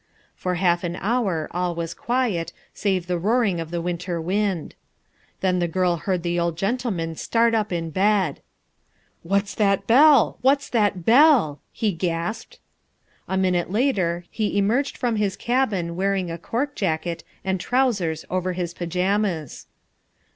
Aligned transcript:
For 0.35 0.55
half 0.55 0.83
an 0.83 0.95
hour 0.95 1.47
all 1.51 1.75
was 1.75 1.93
quiet, 1.93 2.53
save 2.73 3.05
the 3.05 3.19
roaring 3.19 3.59
of 3.59 3.69
the 3.69 3.83
winter 3.83 4.19
wind. 4.19 4.73
Then 5.41 5.59
the 5.59 5.67
girl 5.67 5.97
heard 5.97 6.23
the 6.23 6.39
old 6.39 6.57
gentleman 6.57 7.15
start 7.15 7.53
up 7.53 7.71
in 7.71 7.91
bed. 7.91 8.41
"What's 9.21 9.53
that 9.53 9.85
bell, 9.85 10.39
what's 10.41 10.69
that 10.69 11.05
bell?" 11.05 11.61
he 11.71 11.91
gasped. 11.91 12.57
A 13.27 13.37
minute 13.37 13.69
later 13.69 14.25
he 14.31 14.57
emerged 14.57 14.97
from 14.97 15.17
his 15.17 15.37
cabin 15.37 15.95
wearing 15.95 16.31
a 16.31 16.39
cork 16.39 16.75
jacket 16.75 17.23
and 17.45 17.59
trousers 17.59 18.25
over 18.27 18.53
his 18.53 18.73
pyjamas. 18.73 19.67